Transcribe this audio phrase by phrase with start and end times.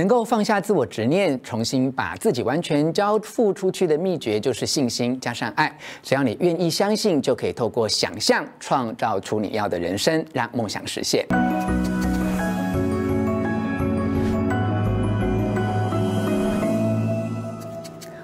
[0.00, 5.70] 能够放下自我执念，重新把自己完全交付出去的秘诀，就是信心加上爱。
[6.02, 11.26] 只要你愿意相信，就可以透过想象创造出你要的人生，让梦想实现。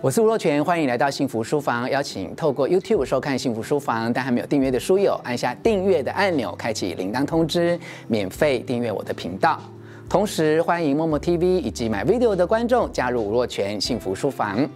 [0.00, 1.88] 我是吴若权，欢迎来到幸福书房。
[1.88, 7.78] 邀请透过 YouTube 收看幸福书房，但还没有订阅的书友，按下订阅的按钮，开启铃铛通知，
[8.08, 9.60] 免费订阅我的频道。
[10.10, 14.68] 同时，欢迎默默 TV 以及 MyVideo 的观众加入吴若权幸福书房。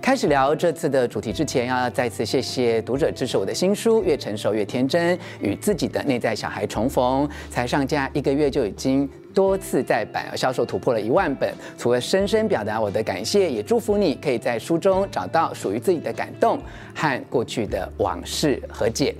[0.00, 7.28] 开始聊这次的主题之前，要再次谢谢读者支持我的新书《越成熟越天真》，与自己的内在小孩重逢。
[7.48, 11.54] 才上架一个月就已经多次再版，销售突破了一万本。
[11.78, 16.58] 除了深深表达我的感谢，也祝福你可以在书中找到属于自己的感动
[16.92, 19.14] 和过去的往事和解。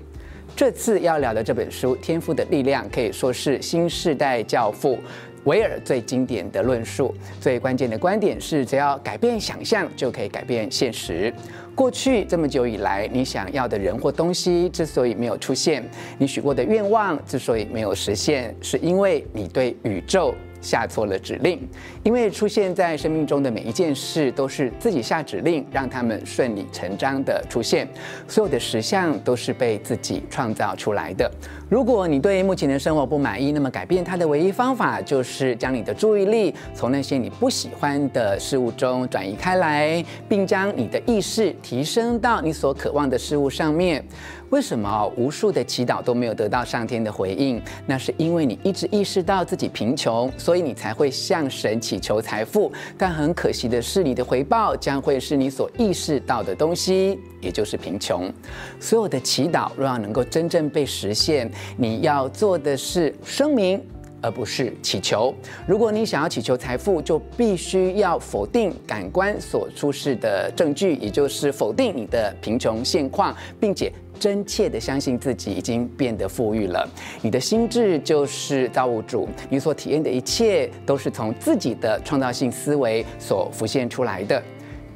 [0.55, 4.99] 这次要聊的这本书《天赋的力量》，可以说是新世代教父。
[5.45, 11.32] 维尔最经典的论述，最关键的观点是：只要改变想象，就可以改变现实。
[11.74, 15.82] 过去这么久以来，你想要的人或东西之所以没有出现，
[16.18, 21.59] 你许过的愿望之所以没有实现，是因为你对宇宙下错了指令，
[22.04, 27.88] 因为出现在生命中的每一件事都是自己下指令，让他们顺理成章的出现。
[28.29, 31.29] 所有的实相都是被自己创造出来的。
[31.73, 44.04] 如果你对目前的生活不满意，那么改变它的唯一方法就是将你的注意力从那些你不喜欢的事物中转移开来，并将你的意识提升到你所渴望的事物上面。
[44.50, 47.59] 为什么无数的祈祷都没有得到上天的回应？
[47.87, 52.70] 那是因为你一直意识到自己贫穷，所以你才会向神祈求财富。
[52.98, 58.30] 但很可惜的是，你的回报将会是你所意识到的东西，也就是贫穷。
[58.78, 63.80] 所有的祈祷若要能够真正被实现，你要做的是声明，
[64.21, 65.34] 而不是祈求。
[65.66, 73.93] 如果你想要祈求财富，就必须要否定感官所出示的证据，也就是否定你的贫穷现况，并且。
[74.21, 76.89] 真切地相信自己已经变得富裕了。
[77.23, 84.41] 你的心智就是造物主，你所体验的一切都是从自己的创造性思维所浮现出来的。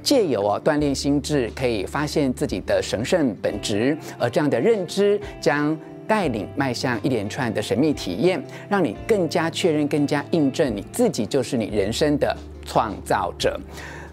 [0.00, 13.59] 借由啊锻炼心智，可以发现自己的神圣本质，而这样的认知将带领迈向一连串的神秘体验，让你更加确认、更加印证你自己就是你人生的创造者。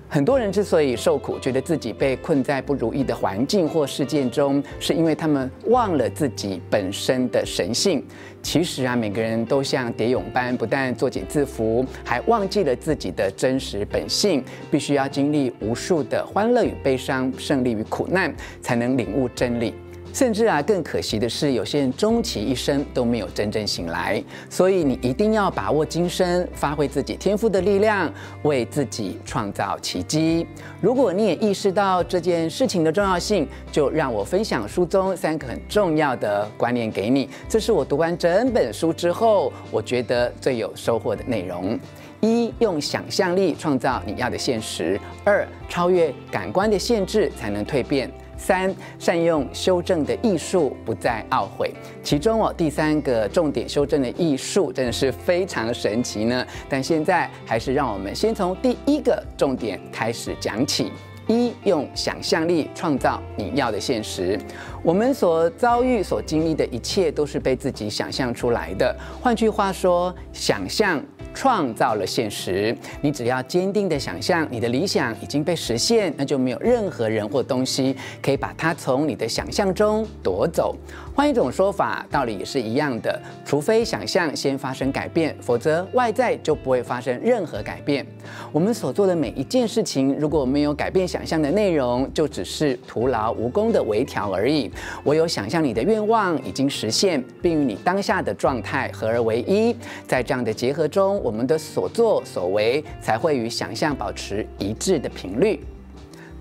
[0.10, 8.06] 很多人之所以受苦，觉得自己被困在不如意的环境或事件中，是因为他们忘了自己本身的神性。
[8.44, 14.44] 其实啊，每个人都像蝶蛹般，不但作茧自缚，还忘记了自己的真实本性。
[14.70, 19.74] 必须要经历无数的欢乐与悲伤，胜利与苦难，才能领悟真理。
[20.14, 24.24] 甚至啊，更可惜的是，有些人终其一生都没有真正醒来。
[24.48, 28.14] 所以你一定要把握今生，发挥自己天赋的力量，
[28.44, 30.46] 为自己创造奇迹。
[30.80, 37.28] 如果你也意识到这件事情的重要性，就让我分享书中三个很重要的观念给你。
[37.50, 41.80] 这是我读完整本书之后，我觉得最有收获的内容：
[42.22, 48.12] 一、用想象力创造你要的现实；二、超越感官的限制，才能蜕变。
[48.44, 51.72] 三、善用修正的艺术，不再懊悔。
[52.04, 56.46] 其中哦，第三个重点修正的艺术真的是非常神奇呢。
[56.68, 60.92] 但现在还是让我们先从第一个重点开始讲起：
[61.28, 64.38] 一、用想象力创造你要的现实。
[64.84, 68.94] 我们所遭遇、所经历的一切，都是被自己想象出来的。
[69.22, 71.02] 换句话说，想象。
[71.34, 80.76] 创造了现实，你只要坚定的想象你的理想已经被实现，那就没有任何人或东西可以把它从你的想象中夺走。
[81.16, 83.22] 换一种说法，道理也是一样的。
[83.46, 88.06] 除非想象先发生改变，否则外在就不会发生任何改变。
[88.52, 94.72] 我们所做的每一件事情，如果没有改变想象的内容，就只是徒劳无功的微调而已。
[95.04, 99.76] 唯有想象你的愿望已经实现，并与你当下的状态合而为一，
[100.08, 105.60] 在这样的结合中，我们的所作所为才会与想象保持一致的频率。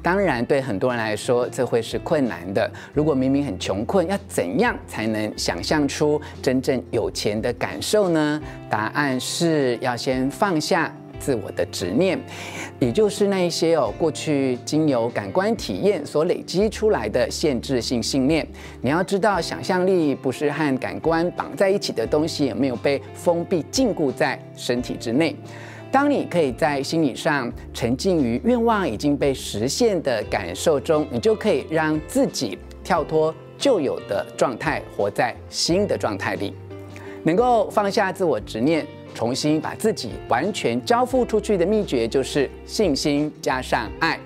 [0.03, 2.69] 当然，对很多人来说，这会是困难的。
[2.93, 8.43] 如果明明很穷困，要怎样才能想象出真正有钱的感受呢？
[8.69, 12.19] 答案是要先放下自我的执念，
[12.81, 18.45] 也就是那一些哦，过去经由感官体验所累积出来的限制性信念。
[18.81, 25.37] 你要知道，想象力不是和感官绑在一起的东西，也没有被封闭禁锢在身体之内。
[25.93, 36.55] 当你可以在心理上沉浸于愿望已经被实现的感受中，你就可以让自己跳脱旧有的状态，活在新的状态里。
[37.25, 44.19] 能够放下自我执念，重新把自己完全交付出去的秘诀，就是信心加上爱。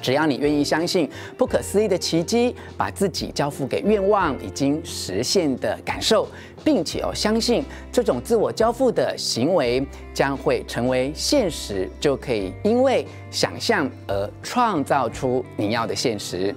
[0.00, 6.26] 只要你愿意相信不可思议的奇迹，把自己交付给愿望已经实现的感受，
[6.64, 16.54] 并且要相信这种自我交付的行为将会成为现实，就可以因为想象而创造出你要的现实。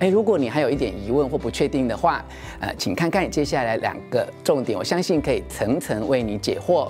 [0.00, 2.24] 诶，如果你还有一点疑问或不确定的话，
[2.58, 6.88] 呃，请看看接下来两个重点，我相信可以层层为你解惑。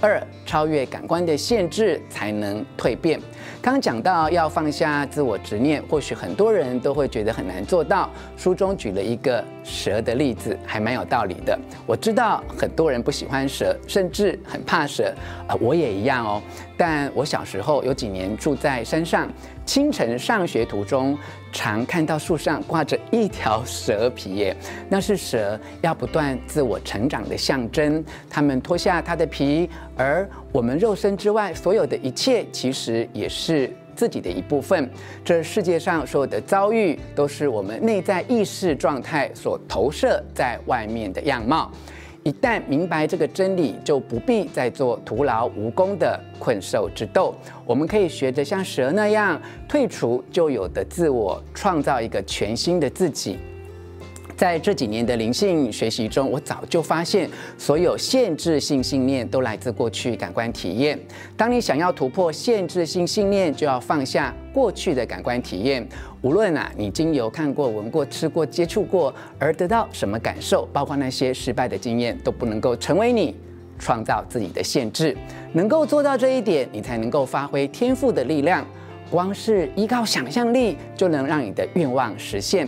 [0.00, 3.20] 二，超越感官的限制，才能蜕变。
[3.62, 8.08] 刚刚讲到要放下自我执念，或许很多人都会觉得很难做到。
[8.36, 11.58] 书中举了一个蛇的例子，还蛮有道理的。
[11.86, 15.12] 我知道很多人不喜欢蛇，甚至很怕蛇，
[15.46, 16.42] 啊，我也一样哦。
[16.76, 19.28] 但我小时候有几年住在山上，
[19.64, 21.16] 清晨上学途中，
[21.52, 24.56] 常看到树上挂着一条蛇皮耶，
[24.88, 28.04] 那是蛇要不断自我成长的象征。
[28.28, 34.90] 它们脱下它的皮，而我们肉身之外所有的一切，其实也是自己的一部分。
[35.24, 41.70] 这世界上所有的遭遇，都是我们内在意识状态所投射在外面的样貌。
[42.22, 47.34] 一旦明白这个真理，就不必再做徒劳无功的困兽之斗。
[47.64, 53.38] 我们可以学着像蛇那样，退出旧有的自我，创造一个全新的自己。
[54.40, 57.28] 在这几年的灵性学习中，我早就发现，
[57.58, 60.98] 所有限制性信念都来自过去感官体验。
[61.36, 65.86] 当你想要突破限制性信念，就要放下过去的感官体验。
[66.22, 73.36] 无论啊，你经由看过、闻过、吃过、接触过而得到什么感受，包括那些失败的经验，都不能够成为你
[73.78, 75.14] 创造自己的限制。
[75.52, 78.66] 能够做到这一点，你才能够发挥天赋的力量。
[79.10, 82.66] 光是依靠想象力，就能让你的愿望实现。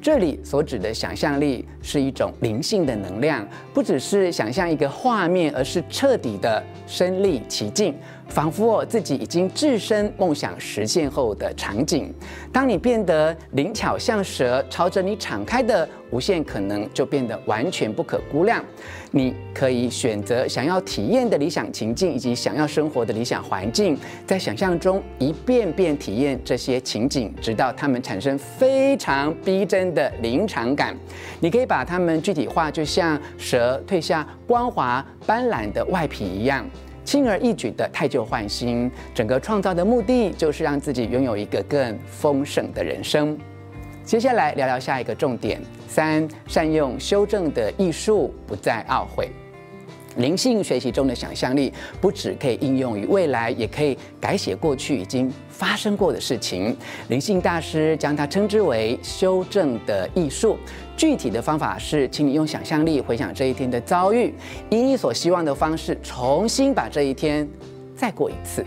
[0.00, 7.94] 这里所指的想象力是一种灵性的能量，不只是想象一个画面，而是彻底的身临其境。
[8.28, 12.12] 仿佛我自己已经置身梦想实现后的场景。
[12.52, 18.64] 当你变得灵巧像蛇，朝着你敞开的无限可能就变得完全不可估量。
[19.10, 30.94] 你可以选择想要体验的理想情境，以及想要生活的理想环境，在想象中一遍遍体验这些情景，直到它们产生非常逼真的临场感。
[31.40, 36.64] 你可以把它们具体化，就像蛇褪下光滑斑斓的外皮一样。
[37.08, 43.34] 轻而易举的太旧换新，整个创造的目的就是让自己拥有一个更丰盛的人生。
[44.04, 45.58] 接下来聊聊下一个重点：
[45.88, 49.30] 三、善用修正的艺术，不再懊悔。
[50.16, 56.76] 灵性学习中的想象力，不只可以应用于未来，也可以改写过去已经发生过的事情。
[57.08, 60.56] 灵性大师将它称之为修正的艺术。
[60.96, 64.34] 具体的方法是，请你用想象力回想这一天的遭遇，
[64.70, 67.48] 以你所希望的方式重新把这一天
[67.94, 68.64] 再过一次。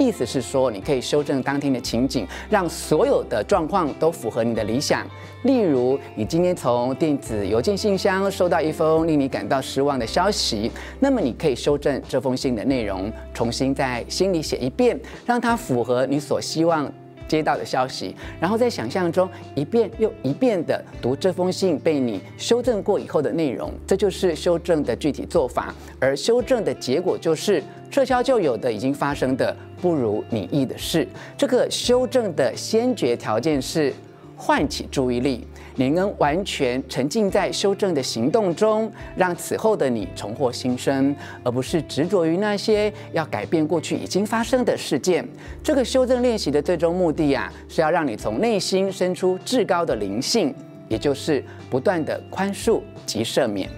[0.00, 5.06] 意思是说，你可以修正当天的情景，让所有的状况都符合你的理想。
[5.42, 16.90] 例如，你今天从电子邮件信箱收到一封令你感到失望的消息，那么你可以修正这封信的内容，重新在心里写一遍，让它符合你所希望
[17.30, 25.72] 接到的消息，然后在想象中一遍又一遍地读这封信被你修正过以后的内容，这就是修正的具体做法。
[26.00, 31.06] 而修正的结果就是撤销旧有的已经发生的不如你意的事。
[31.38, 33.94] 这个修正的先决条件是
[34.42, 45.28] 唤起注意力，你能完全沉浸在修正的行动中，让此后的你重获新生，而不是执着于那些要改变过去已经发生的事件。
[45.62, 50.54] 这个修正练习的最终目的啊，是要让你从内心生出至高的灵性，
[50.88, 53.68] 也就是不断的宽恕及赦免。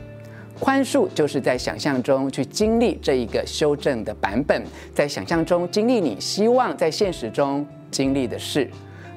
[0.60, 4.62] 宽恕就是在想象中去经历这一个修正的版本，
[4.94, 8.70] 在想象中经历你希望在现实中经历的事。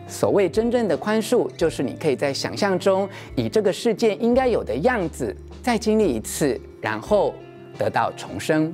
[0.08, 7.34] 所谓真正的宽恕，就是你可以在想象中以这个事件应该有的样子再经历一次，然后
[7.78, 8.74] 得到重生。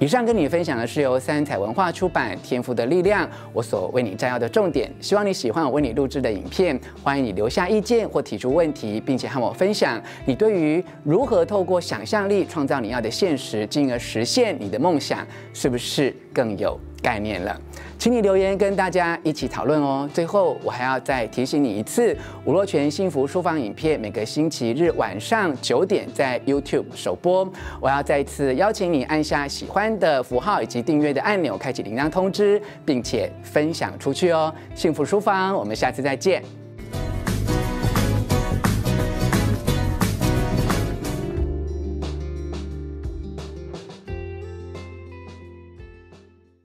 [0.00, 4.88] 以上跟你分享的是由三彩文化出版《天赋的力量》，我所为你摘要的重点。
[5.00, 17.60] 希望你喜欢我为你录制的影片，欢迎你留下意见或提出问题，并且和我分享你对于如何透过想象力创造你要的现实，进而实现你的梦想，是不是更有概念了？
[17.98, 20.08] 请你留言跟大家一起讨论哦。
[20.14, 27.46] 最后，我还要再提醒你一次，吴若泉幸福书房影片每个星期日晚上九点在 YouTube 首播。
[27.80, 34.54] 我要再一次邀请你按下喜欢的符号以及订阅的按钮，开启铃铛通知，并且分享出去哦。
[34.76, 36.40] 幸福书房，我们下次再见。